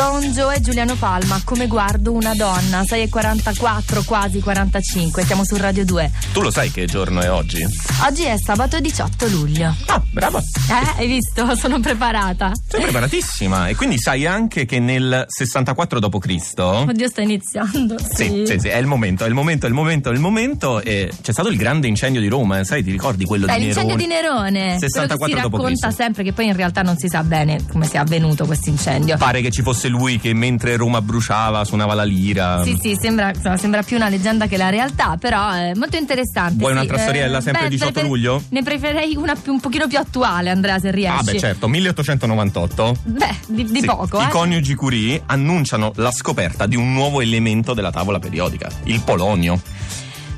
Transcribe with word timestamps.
Don 0.00 0.32
Joe 0.32 0.56
e 0.56 0.60
Giuliano 0.62 0.94
Palma, 0.94 1.42
come 1.44 1.66
guardo 1.66 2.12
una 2.12 2.32
donna, 2.32 2.80
6.44, 2.80 4.02
quasi 4.06 4.40
45, 4.40 5.26
siamo 5.26 5.44
su 5.44 5.58
Radio 5.58 5.84
2. 5.84 6.10
Tu 6.32 6.40
lo 6.40 6.50
sai 6.50 6.70
che 6.70 6.86
giorno 6.86 7.20
è 7.20 7.30
oggi? 7.30 7.62
Oggi 8.06 8.22
è 8.22 8.38
sabato 8.38 8.80
18 8.80 9.28
luglio. 9.28 9.76
Ah, 9.88 10.02
brava. 10.10 10.38
Eh, 10.38 11.00
hai 11.00 11.06
visto? 11.06 11.52
Sono 11.54 11.80
preparata. 11.80 12.50
Sei 12.66 12.80
preparatissima 12.80 13.68
e 13.68 13.74
quindi 13.76 13.98
sai 13.98 14.24
anche 14.24 14.64
che 14.64 14.78
nel 14.78 15.26
64 15.28 16.00
d.C. 16.00 16.52
Oddio, 16.56 17.08
sta 17.08 17.20
iniziando. 17.20 17.98
Sì. 17.98 18.24
Sì, 18.24 18.42
sì, 18.46 18.58
sì, 18.58 18.68
è 18.68 18.78
il 18.78 18.86
momento, 18.86 19.26
è 19.26 19.28
il 19.28 19.34
momento, 19.34 19.66
è 19.66 19.68
il 19.68 19.74
momento, 19.74 20.08
è 20.08 20.12
il 20.14 20.20
momento. 20.20 20.80
E 20.80 21.10
c'è 21.20 21.32
stato 21.32 21.50
il 21.50 21.58
grande 21.58 21.88
incendio 21.88 22.22
di 22.22 22.28
Roma, 22.28 22.64
sai, 22.64 22.82
ti 22.82 22.90
ricordi 22.90 23.26
quello 23.26 23.44
Beh, 23.44 23.58
di 23.58 23.64
l'incendio 23.64 23.96
Nerone? 23.96 24.50
di 24.50 24.56
Nerone. 24.56 24.78
64 24.78 25.18
quello 25.18 25.34
che 25.36 25.44
si 25.44 25.56
racconta 25.58 25.88
d.C.. 25.88 25.94
sempre 25.94 26.22
che 26.22 26.32
poi 26.32 26.46
in 26.46 26.56
realtà 26.56 26.80
non 26.80 26.96
si 26.96 27.08
sa 27.08 27.22
bene 27.22 27.66
come 27.70 27.84
sia 27.84 28.00
avvenuto 28.00 28.46
questo 28.46 28.70
incendio. 28.70 29.18
Pare 29.18 29.42
che 29.42 29.50
ci 29.50 29.60
fosse 29.60 29.88
lui 29.90 30.18
che 30.18 30.32
mentre 30.32 30.76
Roma 30.76 31.02
bruciava 31.02 31.64
suonava 31.64 31.92
la 31.94 32.04
lira. 32.04 32.62
Sì, 32.64 32.78
sì, 32.80 32.96
sembra, 32.98 33.28
insomma, 33.34 33.56
sembra 33.58 33.82
più 33.82 33.96
una 33.96 34.08
leggenda 34.08 34.46
che 34.46 34.56
la 34.56 34.70
realtà, 34.70 35.16
però 35.20 35.50
è 35.50 35.72
molto 35.74 35.96
interessante. 35.98 36.54
Vuoi 36.54 36.70
sì. 36.72 36.76
un'altra 36.78 36.98
storiella, 36.98 37.40
sempre 37.42 37.64
beh, 37.64 37.68
18 37.68 37.92
prefer- 37.92 38.10
luglio? 38.10 38.42
Ne 38.48 38.62
preferirei 38.62 39.16
una 39.16 39.34
più- 39.34 39.52
un 39.52 39.60
pochino 39.60 39.86
più 39.86 39.98
attuale, 39.98 40.48
Andrea, 40.50 40.78
se 40.78 40.90
riesci. 40.90 41.18
Ah, 41.18 41.22
beh, 41.22 41.38
certo, 41.38 41.68
1898. 41.68 42.96
Beh, 43.04 43.36
di, 43.48 43.64
di 43.64 43.80
Sì, 43.80 43.86
poco, 43.86 44.20
I 44.20 44.24
eh. 44.24 44.28
coniugi 44.28 44.74
Curie 44.74 45.22
annunciano 45.26 45.92
la 45.96 46.10
scoperta 46.10 46.66
di 46.66 46.76
un 46.76 46.92
nuovo 46.92 47.20
elemento 47.20 47.74
della 47.74 47.90
tavola 47.90 48.18
periodica, 48.18 48.68
il 48.84 49.00
polonio. 49.02 49.60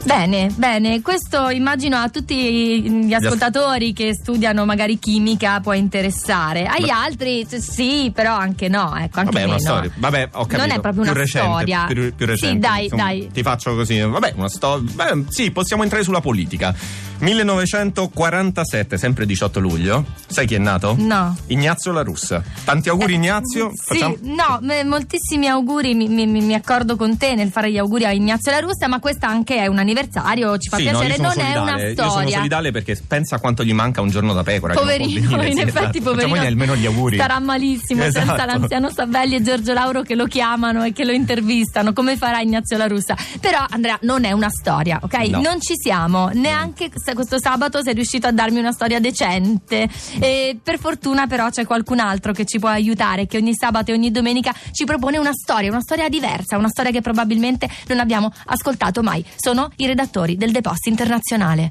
Bene, 0.04 0.50
bene, 0.56 1.00
questo 1.00 1.48
immagino 1.48 1.96
a 1.96 2.08
tutti 2.08 3.04
gli 3.04 3.14
ascoltatori 3.14 3.92
che 3.92 4.14
studiano 4.14 4.64
magari 4.64 4.98
chimica 4.98 5.60
può 5.60 5.72
interessare. 5.74 6.66
Agli 6.66 6.86
Ma- 6.88 7.02
altri 7.04 7.46
sì, 7.48 8.10
però 8.12 8.34
anche 8.36 8.66
no, 8.68 8.96
ecco, 8.96 9.20
anche 9.20 9.30
Vabbè, 9.32 9.40
è 9.44 9.44
una 9.44 9.58
storia. 9.60 9.90
Vabbè, 9.94 10.28
ho 10.32 10.40
capito. 10.46 10.56
Non 10.56 10.70
è 10.70 10.80
proprio 10.80 11.02
più 11.02 11.10
una 11.12 11.20
recente, 11.20 11.48
storia. 11.48 11.84
Più, 11.86 12.14
più 12.16 12.26
recente. 12.26 12.54
Sì, 12.54 12.58
dai, 12.58 12.82
insomma, 12.84 13.02
dai. 13.04 13.30
Ti 13.32 13.42
faccio 13.42 13.74
così. 13.76 14.00
Vabbè, 14.00 14.32
una 14.36 14.48
storia. 14.48 14.90
Beh, 14.92 15.24
sì, 15.28 15.50
possiamo 15.52 15.84
entrare 15.84 16.02
sulla 16.02 16.20
politica. 16.20 16.74
1947, 17.20 18.98
sempre 18.98 19.24
18 19.26 19.60
luglio. 19.60 20.04
Sai 20.26 20.44
chi 20.44 20.56
è 20.56 20.58
nato? 20.58 20.96
No. 20.98 21.36
Ignazio 21.46 21.92
La 21.92 22.02
Russa. 22.02 22.42
Tanti 22.64 22.88
auguri, 22.88 23.14
Ignazio. 23.14 23.70
Sì, 23.74 23.98
Facciamo- 23.98 24.16
no, 24.22 24.58
moltissimi 24.84 25.46
auguri, 25.46 25.94
mi, 25.94 26.08
mi- 26.08 26.26
mi 26.26 26.54
accordo 26.54 26.96
con 26.96 27.16
te 27.16 27.36
nel 27.36 27.50
fare 27.50 27.70
gli 27.70 27.78
auguri 27.78 28.06
a 28.06 28.10
Ignazio 28.12 28.50
La 28.50 28.58
Russa, 28.58 28.88
ma 28.88 28.98
questo 28.98 29.26
anche 29.26 29.54
è 29.56 29.68
un 29.68 29.78
anniversario, 29.92 30.58
ci 30.58 30.68
fa 30.68 30.76
Sì, 30.78 30.84
no, 30.84 30.90
piacere, 30.98 31.14
sono 31.16 31.28
non 31.28 31.38
è 31.38 31.40
solidale. 31.42 31.60
una 31.72 31.82
Io 31.88 31.94
sono 31.96 32.10
storia. 32.10 32.36
solidale 32.36 32.70
perché 32.70 33.00
pensa 33.06 33.38
quanto 33.38 33.64
gli 33.64 33.72
manca 33.72 34.00
un 34.00 34.08
giorno 34.10 34.32
da 34.32 34.42
pecora. 34.42 34.74
Poverino, 34.74 35.42
in 35.44 35.52
sì, 35.54 35.60
effetti 35.60 35.98
esatto. 35.98 36.00
poverino 36.02 36.40
almeno 36.40 36.76
gli 36.76 36.86
auguri. 36.86 37.16
starà 37.16 37.38
malissimo 37.38 38.02
senza 38.02 38.22
Esatto. 38.22 38.44
l'anziano 38.46 38.90
Sabelli 38.90 39.36
e 39.36 39.42
Giorgio 39.42 39.72
Lauro 39.72 40.02
che 40.02 40.14
lo 40.14 40.26
chiamano 40.26 40.84
e 40.84 40.92
che 40.92 41.04
lo 41.04 41.12
intervistano 41.12 41.92
come 41.92 42.16
farà 42.16 42.40
Ignazio 42.40 42.76
La 42.76 42.86
Russa 42.86 43.16
però 43.40 43.64
Andrea 43.68 43.98
non 44.02 44.24
è 44.24 44.32
una 44.32 44.48
storia 44.50 44.98
ok 45.02 45.20
No. 45.32 45.40
non 45.40 45.60
ci 45.60 45.74
siamo 45.76 46.30
neanche 46.32 46.90
se 46.94 47.14
questo 47.14 47.38
sabato 47.40 47.82
sei 47.82 47.94
riuscito 47.94 48.26
a 48.26 48.32
darmi 48.32 48.58
una 48.58 48.72
storia 48.72 48.98
decente 49.00 49.88
e 50.20 50.58
per 50.62 50.78
fortuna 50.78 51.26
però 51.26 51.48
c'è 51.48 51.64
qualcun 51.64 52.00
altro 52.00 52.32
che 52.32 52.44
ci 52.44 52.58
può 52.58 52.68
aiutare 52.68 53.26
che 53.26 53.36
ogni 53.36 53.54
sabato 53.54 53.90
e 53.90 53.94
ogni 53.94 54.10
domenica 54.10 54.52
ci 54.72 54.84
propone 54.84 55.18
una 55.18 55.32
storia 55.32 55.70
una 55.70 55.80
storia 55.80 56.08
diversa 56.08 56.56
una 56.56 56.68
storia 56.68 56.90
che 56.90 57.00
probabilmente 57.00 57.68
non 57.88 58.00
abbiamo 58.00 58.32
ascoltato 58.46 59.02
mai 59.02 59.24
sono 59.36 59.70
i 59.82 59.86
redattori 59.86 60.36
del 60.36 60.52
The 60.52 60.60
Post 60.60 60.86
Internazionale 60.86 61.70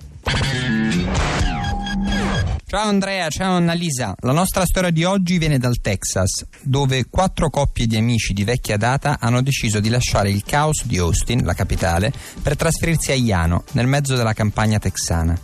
Ciao 2.66 2.88
Andrea, 2.88 3.30
ciao 3.30 3.56
Annalisa. 3.56 4.16
La 4.20 4.34
nostra 4.34 4.66
storia 4.66 4.92
di 4.92 5.06
oggi 5.06 5.38
viene 5.38 5.58
dal 5.58 5.80
Texas, 5.80 6.46
dove 6.62 7.06
quattro 7.10 7.50
coppie 7.50 7.88
di 7.88 7.96
amici 7.96 8.34
di 8.34 8.44
vecchia 8.44 8.76
data 8.76 9.18
hanno 9.20 9.42
deciso 9.42 9.80
di 9.80 9.88
lasciare 9.88 10.30
il 10.30 10.44
caos 10.44 10.86
di 10.86 10.98
Austin, 10.98 11.44
la 11.44 11.54
capitale, 11.54 12.12
per 12.42 12.58
trasferirsi 12.58 13.12
a 13.12 13.16
Iano, 13.16 13.64
nel 13.74 13.88
mezzo 13.88 14.16
della 14.16 14.34
campagna 14.34 14.80
texana. 14.80 15.38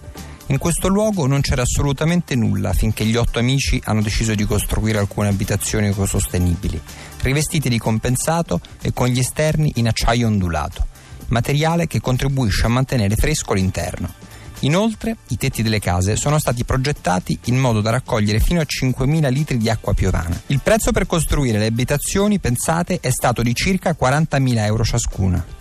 In 0.47 0.57
questo 0.57 0.87
luogo 0.87 1.25
non 1.25 1.41
c'era 1.41 1.63
assolutamente 1.63 2.35
nulla 2.35 2.71
finché 2.73 3.03
gli 3.05 3.17
otto 3.17 3.39
amici 3.39 3.81
hanno 3.83 4.01
deciso 4.01 4.33
di 4.35 4.45
costruire 4.45 4.97
alcune 4.97 5.27
abitazioni 5.27 5.87
ecosostenibili, 5.87 6.79
rivestite 7.21 7.67
di 7.67 7.77
compensato 7.77 8.61
e 8.81 8.93
con 8.93 9.07
gli 9.07 9.19
esterni 9.19 9.71
in 9.75 9.87
acciaio 9.87 10.27
ondulato, 10.27 10.85
materiale 11.29 11.87
che 11.87 12.01
contribuisce 12.01 12.65
a 12.65 12.69
mantenere 12.69 13.15
fresco 13.15 13.53
l'interno. 13.53 14.13
Inoltre, 14.61 15.17
i 15.27 15.37
tetti 15.37 15.61
delle 15.61 15.79
case 15.79 16.15
sono 16.15 16.39
stati 16.39 16.63
progettati 16.63 17.37
in 17.45 17.57
modo 17.57 17.81
da 17.81 17.91
raccogliere 17.91 18.39
fino 18.39 18.59
a 18.59 18.65
5.000 18.65 19.31
litri 19.31 19.57
di 19.57 19.69
acqua 19.69 19.93
piovana. 19.93 20.39
Il 20.47 20.61
prezzo 20.63 20.91
per 20.91 21.05
costruire 21.05 21.59
le 21.59 21.67
abitazioni, 21.67 22.39
pensate, 22.39 22.99
è 22.99 23.11
stato 23.11 23.43
di 23.43 23.53
circa 23.53 23.95
40.000 23.99 24.57
euro 24.57 24.83
ciascuna. 24.83 25.56